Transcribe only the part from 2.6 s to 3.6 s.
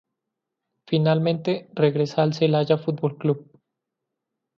Fútbol Club.